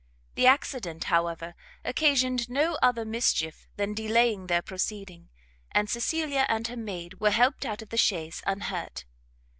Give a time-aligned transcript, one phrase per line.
[0.33, 1.53] The accident, however,
[1.85, 5.29] occasioned no other mischief than delaying their proceeding,
[5.71, 9.05] and Cecilia and her maid were helped out of the chaise unhurt.